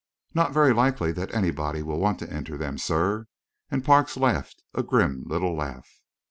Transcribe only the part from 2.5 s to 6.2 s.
them, sir," and Parks laughed a grim little laugh.